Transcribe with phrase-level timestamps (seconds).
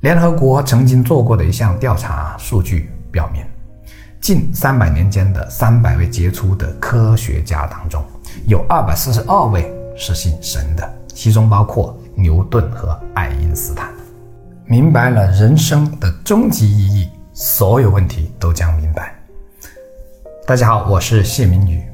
[0.00, 3.44] 联合国曾经做过的一项调查数据表明，
[4.18, 8.02] 近三百年间的三百位杰出的科学家当中，
[8.46, 13.92] 有二百四十二位是信神的，其中包括牛顿和爱因斯坦。
[14.64, 19.14] 明白了人生的终极意义，所有问题都将明白。
[20.46, 21.84] 大家好，我是谢明宇，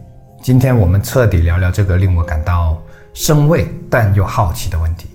[0.44, 2.80] 今天我们彻底聊聊这个令我感到
[3.12, 5.08] 生畏但又好奇的问题。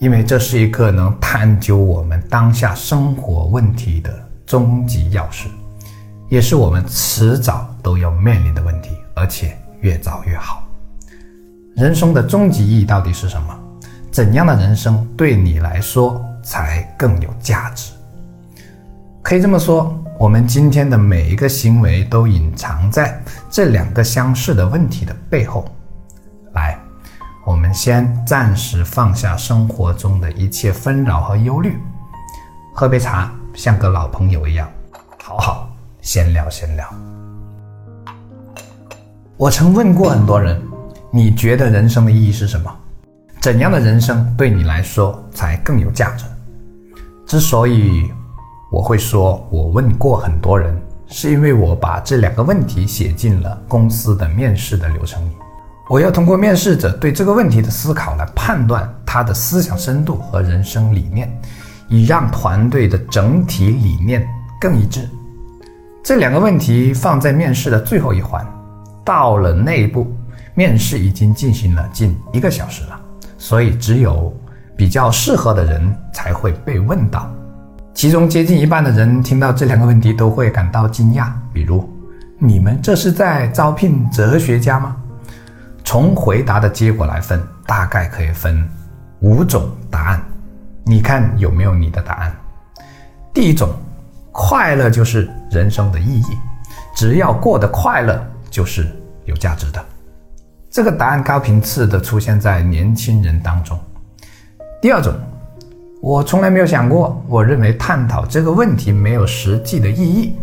[0.00, 4.14] 因为这是一个能探究我们当下生活问题的
[4.46, 5.46] 终极钥匙，
[6.28, 10.62] 也是我们迟早都要面临的问题，而且越早越好。
[11.74, 13.58] 人生的终极意义到底是什么？
[14.12, 17.92] 怎样的人生对你来说才更有价值？
[19.20, 25.68] 可以这么说，我们今天的每一个行为都隐藏在这两个相似的问题的背后。
[27.48, 31.78] 我们先暂时放下生活中的一切纷扰和忧虑，
[32.74, 34.70] 喝杯茶，像个老朋友一样，
[35.22, 35.70] 好好
[36.02, 36.86] 闲聊闲聊。
[39.38, 40.60] 我曾问过很多人，
[41.10, 42.70] 你觉得人生的意义是什么？
[43.40, 46.26] 怎样的人生对你来说才更有价值？
[47.24, 48.12] 之所以
[48.70, 55.32] 我会说我问过很多人，是因为我把这两个问题写进了公司的面试的流程里。
[55.88, 61.26] 我要通过面试者对这个问题的思考来判断他的思想深度和人生理念，
[61.88, 64.22] 以让团队的整体理念
[64.60, 65.08] 更一致。
[66.04, 68.46] 这两个问题放在面试的最后一环，
[69.02, 70.14] 到了那一步，
[70.54, 73.00] 面试已经进行了近一个小时了，
[73.38, 74.30] 所以只有
[74.76, 77.30] 比较适合的人才会被问到。
[77.94, 81.88] 其中接近一半的人听到这两个问题都会感到惊讶，比如
[82.38, 84.94] ：“你们这是在招聘哲学家吗？”
[85.88, 88.62] 从回答的结果来分，大概可以分
[89.20, 90.22] 五种答案，
[90.84, 92.36] 你看有没有你的答案？
[93.32, 93.70] 第一种，
[94.30, 96.26] 快乐就是人生的意义，
[96.94, 98.86] 只要过得快乐就是
[99.24, 99.82] 有价值的。
[100.68, 103.78] 这个答案高频次的出现在年轻人当中。
[104.82, 105.14] 第二种，
[106.02, 110.36] 我从来没有想过，我认为探讨这个问题没有实际的意义，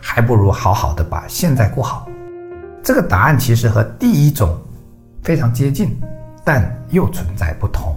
[0.00, 2.06] 还不如好好的把现在过好。
[2.84, 4.56] 这个答案其实和第一种。
[5.22, 5.96] 非常接近，
[6.44, 7.94] 但又存在不同。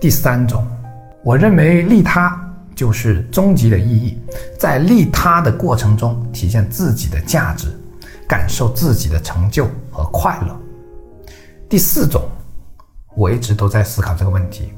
[0.00, 0.66] 第三种，
[1.22, 2.38] 我认为利他
[2.74, 4.18] 就是终极的意义，
[4.58, 7.68] 在利他的过程中体现自己的价值，
[8.26, 10.56] 感受自己的成就和快乐。
[11.68, 12.22] 第四种，
[13.14, 14.72] 我一直都在思考这个问题，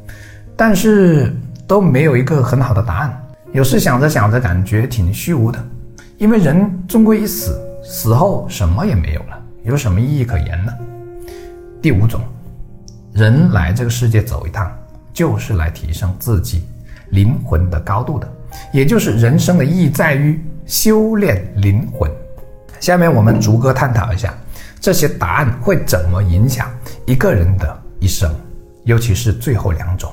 [0.56, 1.34] 但是
[1.66, 3.24] 都没有一个很好的答案。
[3.52, 5.58] 有时想着想着，感觉挺虚无的，
[6.16, 10.72] 因为人终归一死，死后什么也没有了，有什么意义可言呢？
[11.80, 12.20] 第五种，
[13.12, 14.68] 人来这个世界走一趟，
[15.12, 16.64] 就是来提升自己
[17.10, 18.28] 灵魂的高度的，
[18.72, 22.10] 也就是人生的意义在于修炼灵魂。
[22.80, 24.34] 下面我们逐个探讨一下
[24.80, 26.68] 这些答案会怎么影响
[27.06, 28.34] 一个人的一生，
[28.84, 30.12] 尤其是最后两种。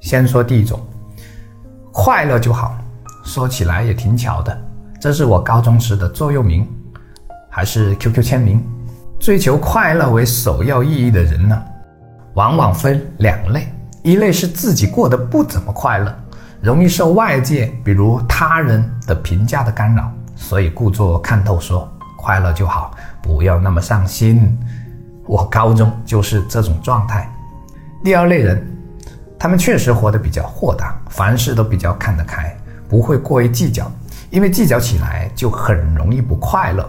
[0.00, 0.80] 先说第一种，
[1.92, 2.76] 快乐就好。
[3.24, 4.58] 说起来也挺巧的，
[5.00, 6.66] 这是我高中时的座右铭，
[7.48, 8.64] 还是 QQ 签名。
[9.18, 11.62] 追求快乐为首要意义的人呢，
[12.34, 13.66] 往往分两类：
[14.02, 16.14] 一类是自己过得不怎么快乐，
[16.62, 24.56] 容易受外界，比如他人的评价的干扰，所以故作看透，说快乐就好，不要那么上心。
[25.26, 27.28] 我高中就是这种状态。
[28.04, 28.64] 第二类人，
[29.36, 32.56] 他们确实活得比较豁达，凡事都比较看得开，
[32.88, 33.90] 不会过于计较，
[34.30, 36.88] 因为计较起来就很容易不快乐。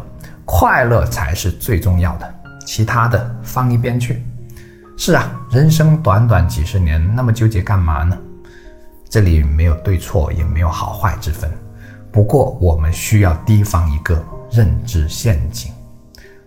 [0.52, 4.26] 快乐才是最重要的，其他的放一边去。
[4.98, 8.18] 是啊，人生短短几十年，那么纠结干嘛呢？
[9.08, 11.48] 这里没有对错，也没有好坏之分。
[12.12, 15.72] 不过，我们需要提防一个认知陷阱，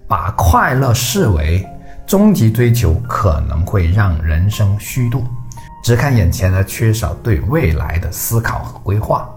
[0.09, 1.65] 把快乐视为
[2.05, 5.25] 终极追求，可能会让人生虚度，
[5.85, 9.31] 只看眼前而缺少对未来的思考和规划。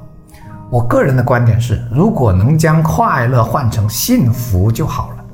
[0.71, 5.25] 我个人的观点是，如果能将快乐换成幸福就好了。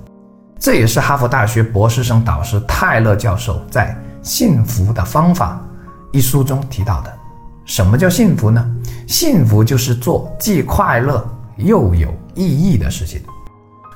[0.59, 3.95] 这也是哈佛大学博士生导师泰勒教授在
[4.27, 5.59] 《幸福的方法》
[6.17, 7.11] 一书中提到的。
[7.65, 8.63] 什么叫幸福呢？
[9.07, 11.25] 幸福就是做既快乐
[11.55, 13.21] 又有意义的事情。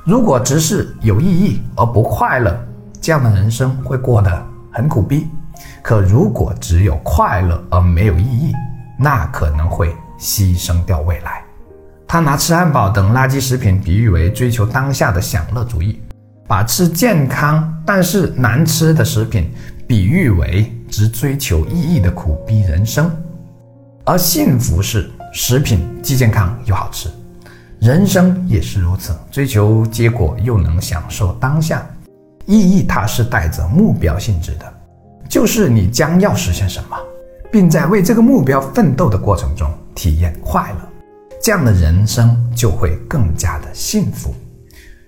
[0.05, 2.57] 如果只是有意义而不快乐，
[3.01, 5.27] 这样的人生会过得很苦逼。
[5.83, 8.53] 可如果只有快乐而没有意义，
[8.97, 9.95] 那可能会。
[10.19, 11.43] 牺牲掉未来，
[12.07, 16.01] 他拿吃汉堡等垃圾食品比喻为追求当下的享乐主义，
[16.47, 19.51] 把吃健康但是难吃的食品
[19.87, 23.11] 比喻为只追求意义的苦逼人生。
[24.05, 27.09] 而幸福是食品既健康又好吃，
[27.79, 31.85] 人生也是如此，追求结果又能享受当下，
[32.45, 34.73] 意义它是带着目标性质的，
[35.27, 36.95] 就是你将要实现什么，
[37.51, 40.89] 并在为这个目标奋斗的过程中体验快乐，
[41.41, 44.35] 这样的人生就会更加的幸福。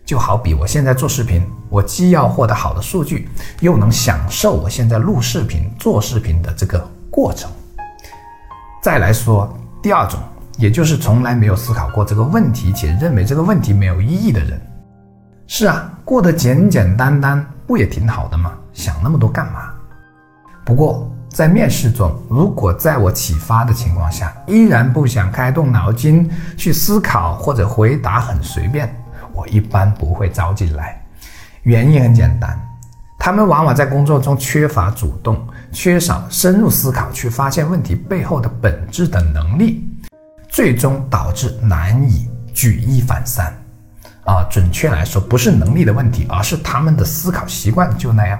[0.05, 3.27] 就好比我现在做视频，我既要获得好的数据，
[3.59, 7.51] 又能享受我现在录视频、做视频的这个过程。
[8.81, 9.53] 再来说
[9.83, 10.17] 第二种，
[10.57, 14.59] 也就是从来没有思考过这个问题，且认为这个问题没有意义的人。
[15.45, 18.53] 是啊，过得简简单单不也挺好的吗？
[18.71, 19.73] 想那么多干嘛？
[20.63, 28.91] 不过在面试中，如果在我启发的情况下，依然不想开动脑筋去思考，或者回答很随便。
[29.35, 30.99] 我一般不会招进来，
[31.61, 32.59] 原因很简单，
[33.19, 39.87] 他们往往在工作中缺乏主动，缺少深入思考去发现问题背后的本质的能力，
[40.49, 43.55] 最终导致难以举一反三。
[44.25, 48.39] 啊，准确来说，不是能力的问题，而是他们的思考习惯就那样。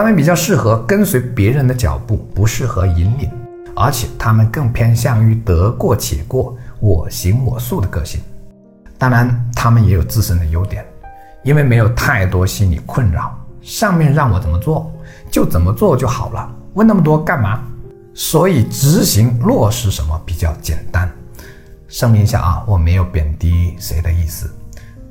[0.00, 3.30] 他们比较适合跟随别人的脚步，不适合引领，
[3.76, 8.18] 而且他们更偏向于得过且过、我行我素的个性。
[8.96, 10.82] 当然，他们也有自身的优点，
[11.42, 14.90] 因为没有太多心理困扰，上面让我怎么做
[15.30, 17.60] 就怎么做就好了，问那么多干嘛？
[18.14, 21.12] 所以执行落实什么比较简单。
[21.88, 24.50] 声明一下啊，我没有贬低谁的意思。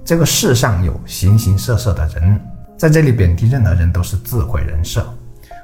[0.04, 2.42] 这个世上有形形色色的人，
[2.80, 5.06] 在这里贬低任何人都是自毁人设。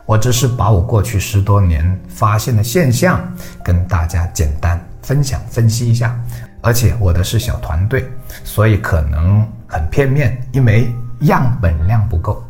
[0.06, 3.26] 我只是把我过去十多年发现的现象
[3.64, 6.20] 跟大家简单分享分析一下。
[6.62, 8.06] 而且我的是小团队，
[8.44, 12.44] 所以可能很片面，因为样本量不够。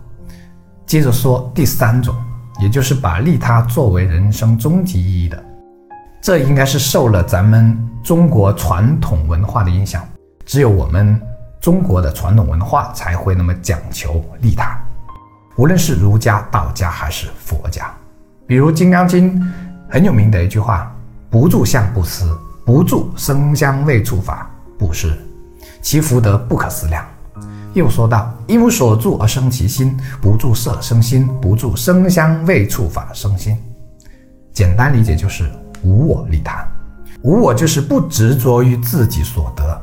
[0.88, 2.16] 接着说第三种，
[2.60, 5.44] 也就是把利他作为人生终极意义的，
[6.20, 10.04] 这应该是受了咱们中国传统文化的影响，
[10.44, 11.22] 只有我们
[11.66, 14.78] 中国的传统文化才会那么讲求利他，
[15.56, 17.92] 无论是儒家、道家还是佛家，
[18.46, 19.42] 比如《金刚经》
[19.90, 20.96] 很有名的一句话
[21.28, 22.30] ：“不住相不思。”
[22.64, 24.48] 不住生香味触法
[24.78, 25.12] 不施，
[25.82, 27.04] 其福德不可思量。
[27.74, 33.58] 又说道：因无所住而生其心，不住色生心，不住生香味触法生心。
[34.54, 35.52] 简单理解就是
[35.82, 36.64] 无我利他。
[37.24, 39.82] 无我就是不执着于自己所得，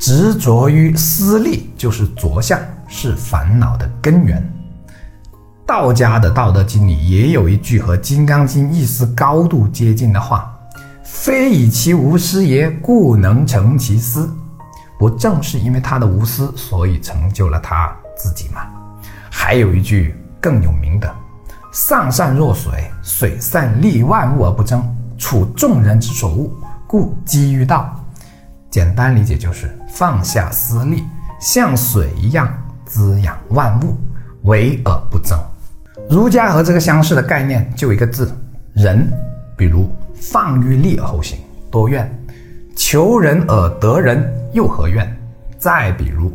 [0.00, 2.58] 执着于私利就是着相，
[2.88, 4.42] 是烦恼的根源。
[5.66, 10.56] 道家的《道德经》里也有一句和《金刚经》意思高度接近的话。
[11.04, 14.30] 非以其无私也，故能成其私。
[14.98, 18.62] 不正是因为他的无私，所以成就了他自己吗？
[19.28, 21.14] 还有一句更有名的
[21.74, 24.82] ：“上善若水，水善利万物而不争，
[25.18, 26.50] 处众人之所恶，
[26.86, 27.94] 故几于道。”
[28.70, 31.04] 简单理解就是放下私利，
[31.40, 32.48] 像水一样
[32.86, 33.96] 滋养万物，
[34.42, 35.38] 为而不争。
[36.08, 38.32] 儒家和这个相似的概念就一个字：
[38.72, 39.06] 仁。
[39.56, 39.90] 比如。
[40.22, 41.38] 放于利而后行，
[41.70, 42.04] 多怨；
[42.76, 45.10] 求仁而得仁，又何怨？
[45.56, 46.30] 再比如，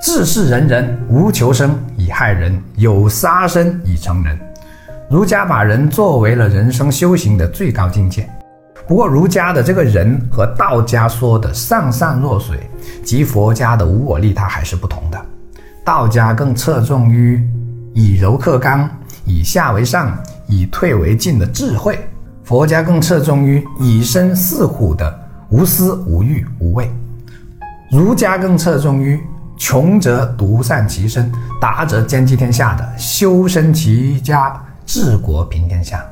[0.00, 4.40] 治世仁人，无求生以害人，有杀生以成仁。
[5.10, 8.26] 儒家把人作为了人生修行的最高境界。
[8.90, 12.68] 不过，儒家的这个人和道家说的上善若水，
[13.04, 15.26] 及佛家的无我利他还是不同的。
[15.84, 17.40] 道家更侧重于
[17.94, 18.90] 以柔克刚、
[19.24, 20.18] 以下为上、
[20.48, 22.00] 以退为进的智慧。
[22.42, 25.16] 佛家更侧重于以身饲虎的
[25.50, 26.90] 无私无欲无畏，
[27.92, 29.20] 儒家更侧重于
[29.56, 31.30] 穷则独善其身，
[31.60, 36.04] 达则兼济天下的修身齐家治国平天下。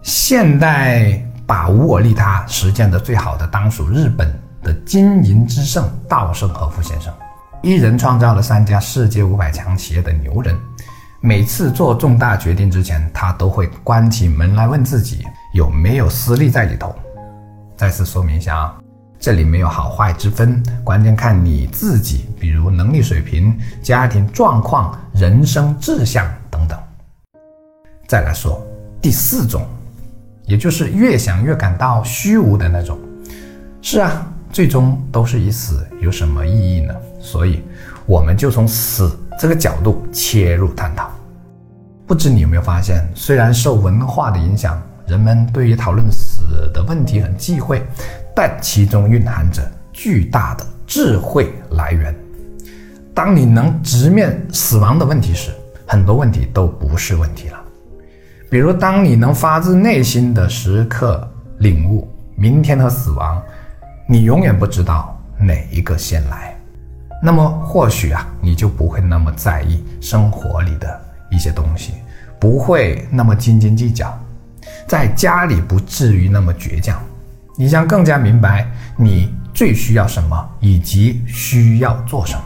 [0.00, 4.32] 现代把无我利他实践的最好的，当属日本
[4.62, 7.12] 的经营之圣稻盛和夫先生，
[7.62, 10.56] 一人创造了三家世界五百强企业的牛人。
[11.20, 15.24] 每次做重大决定之前，他都会关起门来问自己
[15.54, 16.94] 有没有私利在里头。
[17.76, 18.74] 再次说明一下啊，
[19.18, 26.78] 这里没有好坏之分，关键看你自己，比如能力水平、家庭状况、人生志向等等。
[28.06, 28.62] 再来说
[29.00, 29.66] 第四种，
[30.46, 32.98] 也就是越想越感到虚无的那种。
[33.82, 36.94] 是啊，最终都是以死，有什么意义呢？
[37.20, 37.62] 所以，
[38.06, 39.10] 我们就从死。
[39.36, 41.10] 这个角度切入探讨，
[42.06, 47.82] 不知你有没有发现，虽然受文化的影响，人们对于讨论死的问题很忌讳，
[48.32, 49.60] 但其中蕴含着
[49.92, 52.14] 巨大的智慧来源。
[53.12, 55.50] 当你能直面死亡的问题时，
[55.84, 57.63] 很多问题都不是问题了。
[58.50, 63.42] 比如，当你能发自内心的时刻领悟，明天和死亡，
[64.08, 66.56] 你永远不知道哪一个先来。
[67.22, 71.94] 那么或许啊，你就不会那么在意生活里的一些东西，
[72.38, 74.16] 不会那么斤斤计较，
[74.86, 77.00] 在家里不至于那么倔强。
[77.56, 82.42] 你将更加明白你最需要什么，以及需要做什么。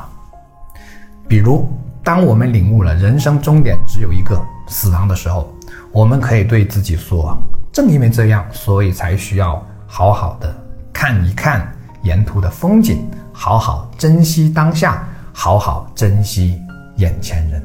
[1.27, 1.69] 比如，
[2.05, 5.53] 当我们领悟了人生终点只有一个死亡的时候，
[5.91, 7.37] 我们可以对自己说
[7.73, 10.55] ：“正因为这样，所以才需要好好的
[10.93, 16.61] 看一看沿途的风景，好好珍惜当下，好好珍惜
[16.97, 17.63] 眼前人。”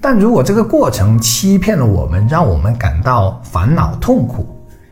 [0.00, 4.46] 但如果这个过程欺骗了我们，让我们感到烦恼痛苦，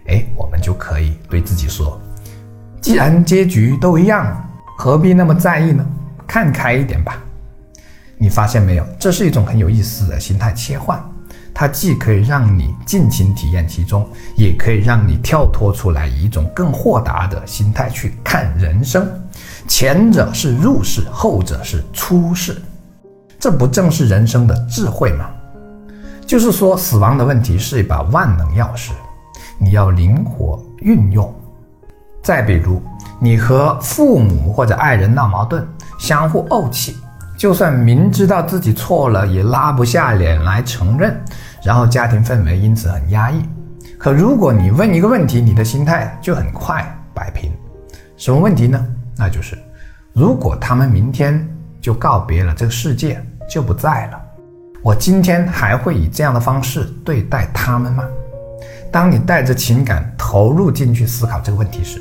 [0.06, 2.00] 哎，我们就可以对自己说
[2.80, 5.84] ：“既然结局都一样，何必那么在意呢？
[6.26, 7.18] 看开一点吧。”
[8.16, 8.86] 你发现没有？
[8.98, 11.02] 这是一种很有意思的心态切换。
[11.54, 19.08] 它既可以让你尽情体验其中，也可以让你跳脱出来，以一种更豁达的心态去看人生。
[19.68, 22.60] 前者是入世，后者是出世，
[23.38, 25.26] 这不正是人生的智慧吗？
[26.26, 28.90] 就是说，死亡的问题是一把万能钥匙，
[29.56, 31.32] 你要灵活运用。
[32.22, 32.82] 再比如，
[33.20, 35.64] 你和父母或者爱人闹矛盾，
[36.00, 36.96] 相互怄气。
[37.44, 41.14] 就算明知道自己错了，也拉不下脸来承认，
[41.62, 43.44] 然后家庭氛围因此很压抑。
[43.98, 46.82] 可如果你问一个问题，你的心态就很快
[47.12, 47.52] 摆平。
[48.16, 48.82] 什么问题呢？
[49.18, 49.58] 那就是，
[50.14, 51.46] 如果他们明天
[51.82, 54.18] 就告别了这个世界，就不在了，
[54.82, 58.04] 我今天还会以这样的方式对待他们吗？
[58.90, 62.00] 当你带着情感投入进去思考这个问题时，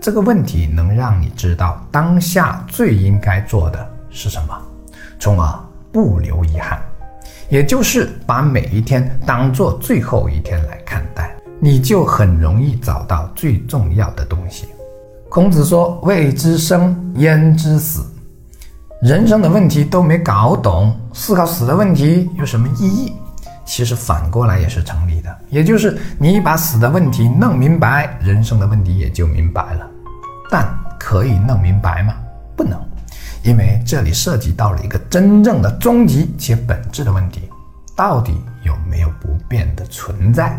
[0.00, 4.58] 这个问题能让你知道当下最应该做的是什么。
[5.18, 5.60] 从而
[5.92, 6.80] 不留遗憾，
[7.48, 14.68] 也就是把每一天当做最后一天来看待，你就很容易找到最重要的东西。
[15.28, 18.02] 孔子说：“未知生，焉知死？”
[19.02, 23.12] 人生的问题都没搞懂，思考死的问题有什么意义？
[23.64, 29.86] 其实反过来也是成立的，也就是你把死的问题弄明白，人生的问题也就明白了。
[30.50, 30.66] 但
[30.98, 32.14] 可以弄明白吗？
[32.56, 32.80] 不能。
[33.42, 37.48] 因为这里涉及到了一个真正的终极且本质的问题：
[37.96, 40.58] 到底有没有不变的存在？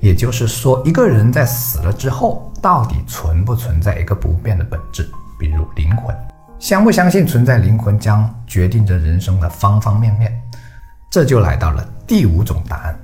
[0.00, 5.08] 也就是说，一个人在死了之后，到底存不存在一个不变的本质？
[5.38, 6.14] 比如灵魂，
[6.58, 10.32] 相不相信存在灵魂，将决定着人生的方方面面。
[11.10, 12.98] 这就来到了第五种答案。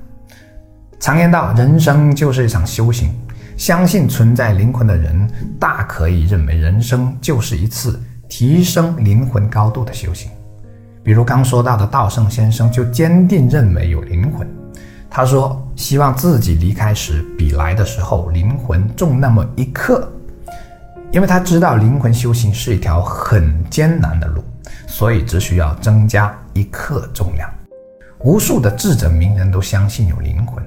[0.99, 3.15] 常言道，人生就是一场修行。
[3.57, 7.99] 相信存在灵魂的人，大可以认为人生就是一次。
[8.31, 10.31] 提升灵魂高度的修行，
[11.03, 14.49] 比如刚说到的道圣先生就坚定认为有灵魂。
[15.11, 20.09] 他说，希望自己离开时比来的时候灵魂重那么一克，
[21.11, 24.45] 因为他知道灵魂修行是一条很艰难的路，
[24.87, 27.51] 所以只需要增加一克重量。
[28.21, 30.63] 无数的智者名人都相信有灵魂，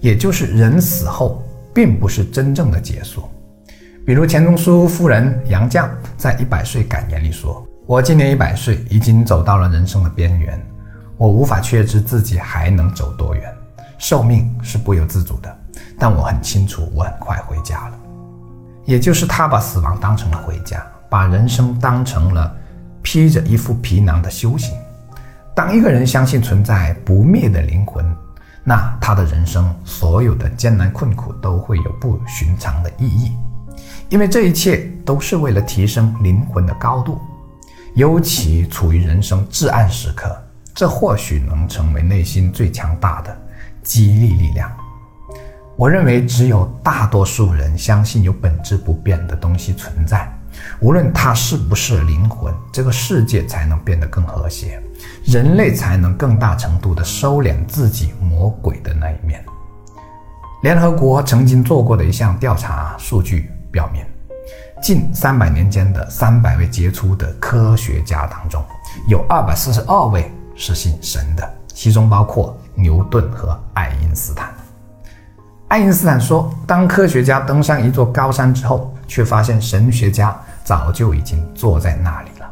[0.00, 1.42] 也就是人死后
[1.74, 3.24] 并不是真正的结束。
[4.06, 10.60] 比如钱钟书夫人杨绛在一百岁感言里说：“我今年一百岁，已经走到了人生的边缘，
[11.16, 13.54] 我无法确知自己还能走多远。
[13.98, 15.58] 寿命是不由自主的，
[15.98, 17.98] 但我很清楚，我很快回家了。”
[18.86, 22.52] 也就是他把死亡当成了回家，把人生当成了
[23.02, 24.74] 披着一副皮囊的修行。
[25.54, 28.04] 当一个人相信存在不灭的灵魂，
[28.64, 33.30] 那他的人生所有的艰难困苦都会有不寻常的意义。
[34.10, 37.18] 因为这一切都是为了提升灵魂的高度，
[37.94, 40.36] 尤其处于人生至暗时刻，
[40.74, 43.40] 这或许能成为内心最强大的
[43.84, 44.68] 激励力量。
[45.76, 50.28] 我认为，只有大多数人相信有本质不变的东西存在，
[50.80, 54.82] 无论它是不是灵魂，这个世界才能变得更和谐，
[55.24, 59.42] 人类才能更大程度地收敛自己魔鬼的那一面。
[60.64, 63.48] 联合国曾经做过的一项调查数据。
[63.70, 64.04] 表明，
[64.82, 68.64] 近三百年间的三百位杰出的科学家当中，
[69.08, 74.52] 有二百四十二位是信神的，其中包括牛顿和爱因斯坦。
[75.68, 82.50] 爱因斯坦说，当科学家登上一座高山之后，却发现神学家早就已经坐在那里了。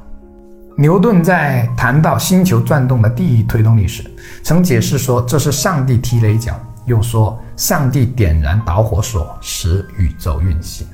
[0.77, 4.09] 牛顿在谈到星球转动的第一推动力时，
[4.45, 10.87] 曾解释说，这是上帝踢了一脚，又说上帝点燃导火索，使宇宙运行。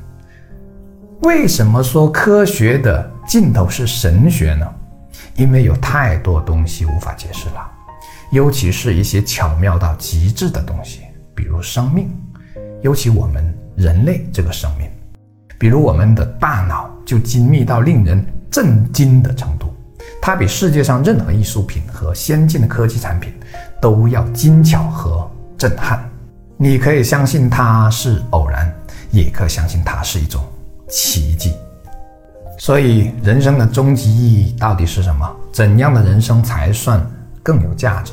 [1.24, 4.66] 为什么说科学的尽头是神学呢？
[5.36, 7.66] 因为有太多东西无法解释了，
[8.30, 11.00] 尤其是一些巧妙到极致的东西，
[11.34, 12.10] 比如生命，
[12.82, 13.42] 尤其我们
[13.74, 14.86] 人类这个生命，
[15.58, 19.74] 比如我们的大脑就精密到令人震惊的程度，
[20.20, 23.32] 它比世界上任何艺术品和先进的科技产品
[23.80, 25.26] 都要精巧和
[25.56, 26.06] 震撼。
[26.58, 28.70] 你可以相信它是偶然，
[29.10, 30.44] 也可相信它是一种
[30.94, 31.52] 奇迹。
[32.56, 35.28] 所以，人生的终极意义到底是什么？
[35.52, 37.04] 怎样的人生才算
[37.42, 38.12] 更有价值？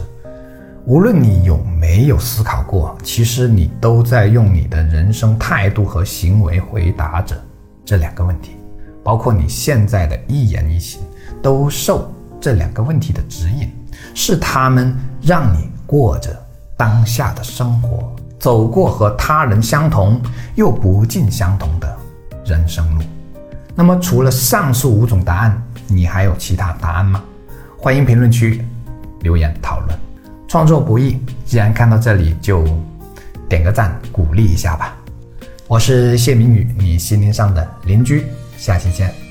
[0.86, 7.40] 无论你有没有思考过，其实你都在用你的人生态度和行为回答着
[7.86, 8.56] 这两个问题，
[9.04, 11.00] 包括你现在的一言一行，
[11.40, 13.72] 都受这两个问题的指引，
[14.16, 16.36] 是他们让你过着
[16.76, 20.20] 当下的生活，走过和他人相同
[20.56, 21.91] 又不尽相同的
[22.52, 23.04] 人生路。
[23.74, 27.24] 那么，除了上述五种答案，你还有其他答案吗？
[27.78, 28.64] 欢迎评论区
[29.22, 29.98] 留言讨论。
[30.48, 32.64] 创作不易，既然看到这里，就
[33.48, 34.96] 点个赞，鼓励一下吧。
[35.68, 38.26] 我是谢明宇，你心灵上的邻居，
[38.58, 39.31] 下期见。